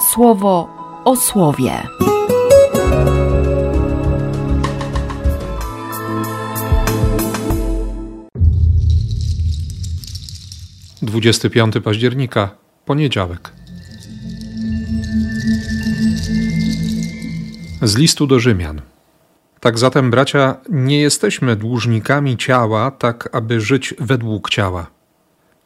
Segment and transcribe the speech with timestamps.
[0.00, 0.68] słowo
[1.04, 1.72] o słowie.
[11.02, 12.50] Dwudziesty piąty października,
[12.84, 13.52] poniedziałek.
[17.82, 18.80] Z listu do Rzymian.
[19.60, 24.86] Tak zatem, bracia, nie jesteśmy dłużnikami ciała, tak aby żyć według ciała.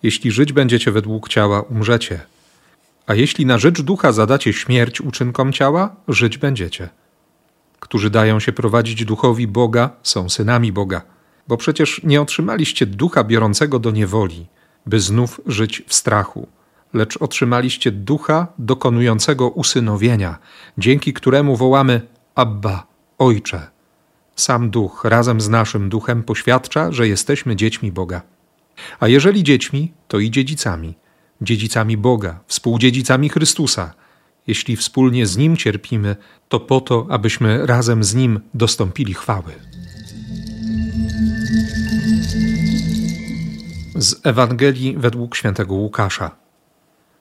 [0.03, 2.32] Jeśli żyć będziecie według ciała, umrzecie.
[3.07, 6.89] A jeśli na rzecz ducha zadacie śmierć uczynkom ciała, żyć będziecie.
[7.81, 11.03] Którzy dają się prowadzić duchowi Boga, są synami Boga.
[11.49, 14.47] Bo przecież nie otrzymaliście ducha biorącego do niewoli,
[14.87, 16.49] by znów żyć w strachu,
[16.95, 20.39] lecz otrzymaliście ducha dokonującego usynowienia,
[20.79, 22.01] dzięki któremu wołamy
[22.35, 22.87] Abba,
[23.19, 23.71] Ojcze.
[24.37, 28.23] Sam duch razem z naszym duchem poświadcza, że jesteśmy dziećmi Boga.
[29.01, 30.95] A jeżeli dziećmi, to i dziedzicami,
[31.43, 33.95] dziedzicami Boga, współdziedzicami Chrystusa.
[34.47, 36.17] Jeśli wspólnie z Nim cierpimy,
[36.49, 39.53] to po to, abyśmy razem z Nim dostąpili chwały.
[43.95, 46.31] Z Ewangelii według świętego Łukasza.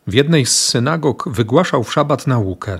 [0.07, 2.79] W jednej z synagog wygłaszał w szabat naukę.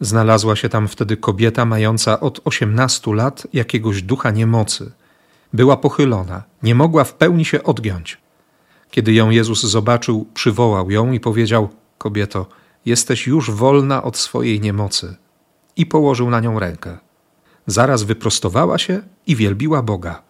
[0.00, 4.92] Znalazła się tam wtedy kobieta mająca od osiemnastu lat jakiegoś ducha niemocy.
[5.52, 8.23] Była pochylona, nie mogła w pełni się odgiąć.
[8.94, 12.46] Kiedy ją Jezus zobaczył, przywołał ją i powiedział: Kobieto,
[12.86, 15.16] jesteś już wolna od swojej niemocy.
[15.76, 16.98] I położył na nią rękę.
[17.66, 20.22] Zaraz wyprostowała się i wielbiła Boga.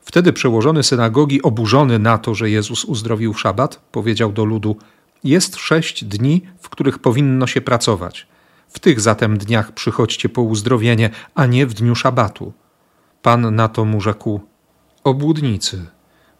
[0.00, 4.76] Wtedy przełożony synagogi, oburzony na to, że Jezus uzdrowił szabat, powiedział do ludu:
[5.24, 8.26] Jest sześć dni, w których powinno się pracować.
[8.68, 12.52] W tych zatem dniach przychodźcie po uzdrowienie, a nie w dniu szabatu.
[13.22, 14.40] Pan na to mu rzekł:
[15.04, 15.86] Obłudnicy,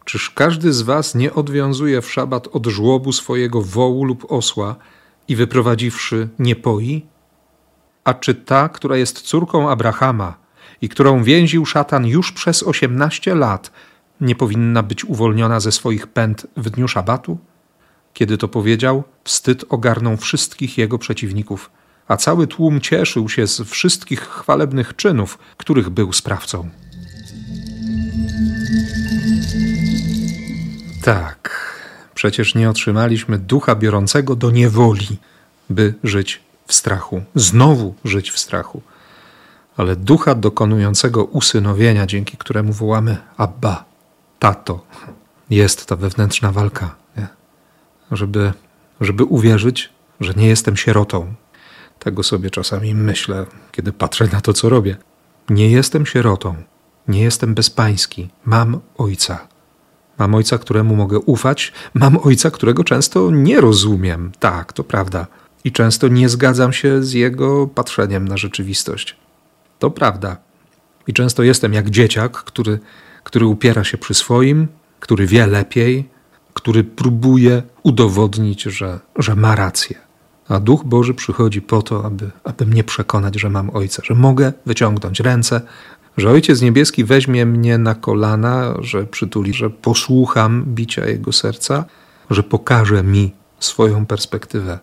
[0.05, 4.75] czyż każdy z was nie odwiązuje w szabat od żłobu swojego wołu lub osła
[5.27, 7.05] i wyprowadziwszy nie poi?
[8.03, 10.37] A czy ta, która jest córką Abrahama
[10.81, 13.71] i którą więził szatan już przez osiemnaście lat,
[14.21, 17.37] nie powinna być uwolniona ze swoich pęd w dniu szabatu?
[18.13, 21.71] Kiedy to powiedział, wstyd ogarnął wszystkich jego przeciwników,
[22.07, 26.69] a cały tłum cieszył się z wszystkich chwalebnych czynów, których był sprawcą.
[31.03, 31.75] Tak,
[32.15, 35.17] przecież nie otrzymaliśmy ducha biorącego do niewoli,
[35.69, 38.81] by żyć w strachu, znowu żyć w strachu,
[39.77, 43.85] ale ducha dokonującego usynowienia, dzięki któremu wołamy Abba,
[44.39, 44.85] tato.
[45.49, 47.27] Jest ta wewnętrzna walka, nie?
[48.11, 48.53] Żeby,
[49.01, 49.89] żeby uwierzyć,
[50.19, 51.33] że nie jestem sierotą.
[51.99, 54.97] Tego sobie czasami myślę, kiedy patrzę na to, co robię.
[55.49, 56.55] Nie jestem sierotą,
[57.07, 59.47] nie jestem bezpański, mam ojca.
[60.21, 64.31] Mam ojca, któremu mogę ufać, mam ojca, którego często nie rozumiem.
[64.39, 65.27] Tak, to prawda.
[65.63, 69.15] I często nie zgadzam się z jego patrzeniem na rzeczywistość.
[69.79, 70.37] To prawda.
[71.07, 72.79] I często jestem jak dzieciak, który,
[73.23, 74.67] który upiera się przy swoim,
[74.99, 76.09] który wie lepiej,
[76.53, 79.95] który próbuje udowodnić, że, że ma rację.
[80.47, 84.53] A Duch Boży przychodzi po to, aby, aby mnie przekonać, że mam Ojca, że mogę
[84.65, 85.61] wyciągnąć ręce,
[86.17, 91.85] że Ojciec Niebieski weźmie mnie na kolana, że przytuli, że posłucham bicia Jego serca,
[92.29, 94.79] że pokaże mi swoją perspektywę,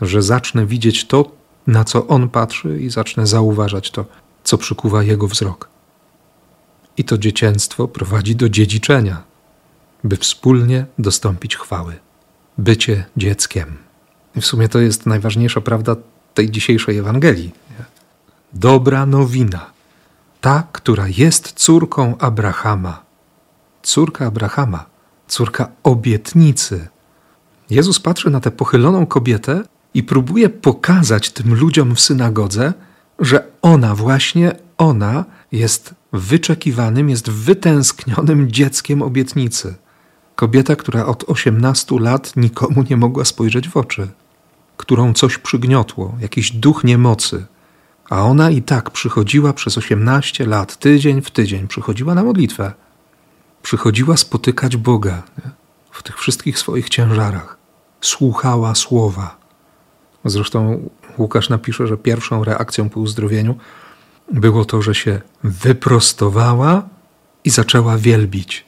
[0.00, 1.30] że zacznę widzieć to,
[1.66, 4.04] na co On patrzy i zacznę zauważać to,
[4.44, 5.68] co przykuwa Jego wzrok.
[6.96, 9.22] I to dziecięctwo prowadzi do dziedziczenia,
[10.04, 11.94] by wspólnie dostąpić chwały.
[12.58, 13.76] Bycie dzieckiem.
[14.36, 15.96] I w sumie to jest najważniejsza prawda
[16.34, 17.50] tej dzisiejszej Ewangelii.
[18.52, 19.71] Dobra nowina
[20.42, 23.02] ta, która jest córką Abrahama.
[23.82, 24.84] Córka Abrahama,
[25.28, 26.88] córka obietnicy.
[27.70, 29.62] Jezus patrzy na tę pochyloną kobietę
[29.94, 32.72] i próbuje pokazać tym ludziom w synagodze,
[33.18, 39.74] że ona, właśnie ona, jest wyczekiwanym, jest wytęsknionym dzieckiem obietnicy.
[40.36, 44.08] Kobieta, która od 18 lat nikomu nie mogła spojrzeć w oczy,
[44.76, 47.46] którą coś przygniotło, jakiś duch niemocy,
[48.12, 52.72] a ona i tak przychodziła przez 18 lat, tydzień w tydzień, przychodziła na modlitwę.
[53.62, 55.50] Przychodziła spotykać Boga nie?
[55.90, 57.58] w tych wszystkich swoich ciężarach.
[58.00, 59.36] Słuchała słowa.
[60.24, 63.56] Zresztą Łukasz napisze, że pierwszą reakcją po uzdrowieniu
[64.32, 66.82] było to, że się wyprostowała
[67.44, 68.64] i zaczęła wielbić.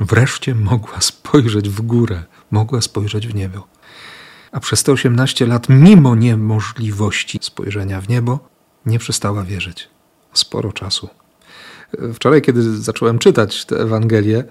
[0.00, 3.66] Wreszcie mogła spojrzeć w górę, mogła spojrzeć w niebo
[4.52, 8.48] a przez te 18 lat, mimo niemożliwości spojrzenia w niebo,
[8.86, 9.88] nie przestała wierzyć.
[10.32, 11.08] Sporo czasu.
[12.14, 14.44] Wczoraj, kiedy zacząłem czytać tę Ewangelię,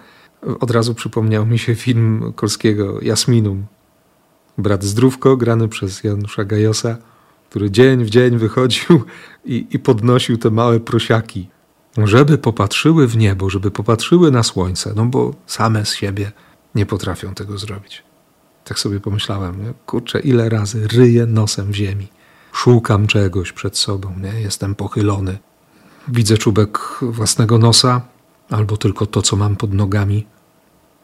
[0.60, 3.66] od razu przypomniał mi się film Kolskiego Jasminum.
[4.57, 6.98] Brat Zdrówko, grany przez Janusza Gajosa,
[7.50, 9.04] który dzień w dzień wychodził
[9.45, 11.50] i, i podnosił te małe prosiaki,
[11.98, 16.31] żeby popatrzyły w niebo, żeby popatrzyły na słońce, no bo same z siebie
[16.75, 18.08] nie potrafią tego zrobić.
[18.69, 19.74] Tak sobie pomyślałem, nie?
[19.86, 22.07] kurczę, ile razy ryję nosem w ziemi.
[22.54, 24.42] Szukam czegoś przed sobą, nie?
[24.42, 25.38] jestem pochylony.
[26.07, 28.01] Widzę czubek własnego nosa,
[28.50, 30.27] albo tylko to, co mam pod nogami.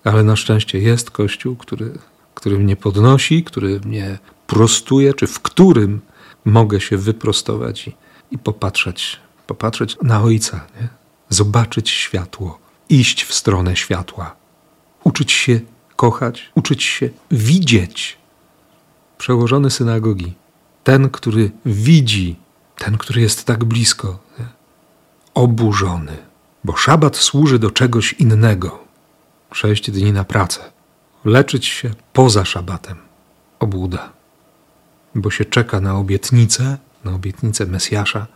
[0.04, 1.92] Ale na szczęście jest Kościół, który,
[2.36, 6.02] który mnie podnosi, który mnie prostuje, czy w którym
[6.46, 7.96] mogę się wyprostować i,
[8.32, 10.88] i popatrzeć, popatrzeć na Ojca, nie?
[11.30, 12.60] zobaczyć światło,
[12.90, 14.36] iść w stronę światła,
[15.04, 15.60] uczyć się
[15.96, 18.18] kochać, uczyć się widzieć.
[19.18, 20.34] Przełożony synagogi,
[20.84, 22.36] ten, który widzi,
[22.78, 24.46] ten, który jest tak blisko, nie?
[25.34, 26.18] oburzony,
[26.64, 28.80] bo szabat służy do czegoś innego.
[29.54, 30.72] Sześć dni na pracę,
[31.26, 32.98] leczyć się poza szabatem,
[33.60, 34.14] obłuda,
[35.16, 38.28] bo się czeka na obietnicę, na obietnicę Mesjasza,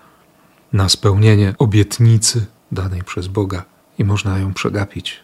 [0.74, 3.66] na spełnienie obietnicy danej przez Boga
[3.98, 5.20] i można ją przegapić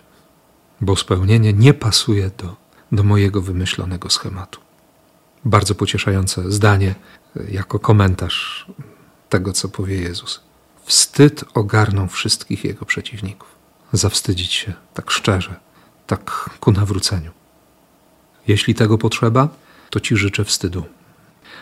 [0.82, 2.56] bo spełnienie nie pasuje do,
[2.92, 4.60] do mojego wymyślonego schematu.
[5.46, 6.96] Bardzo pocieszające zdanie
[7.50, 8.66] jako komentarz
[9.30, 10.42] tego, co powie Jezus.
[10.86, 13.56] Wstyd ogarnął wszystkich jego przeciwników.
[13.94, 15.56] Zawstydzić się tak szczerze,
[16.08, 17.32] tak ku nawróceniu.
[18.48, 19.50] Jeśli tego potrzeba,
[19.90, 20.84] to ci życzę wstydu.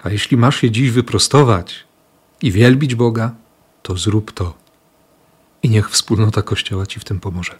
[0.03, 1.83] A jeśli masz się dziś wyprostować
[2.41, 3.31] i wielbić Boga,
[3.81, 4.53] to zrób to.
[5.63, 7.59] I niech wspólnota Kościoła ci w tym pomoże.